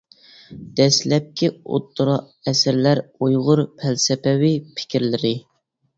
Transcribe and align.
دەسلەپكى 0.79 1.49
ئوتتۇرا 1.51 2.15
ئەسىرلەر 2.51 3.03
ئۇيغۇر 3.03 3.61
پەلسەپىۋى 3.83 4.53
پىكىرلىرى. 4.81 5.35